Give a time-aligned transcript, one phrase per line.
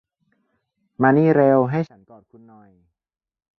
[1.01, 2.69] มานี่เร็ว ให้ฉันกอดคุณหน่อย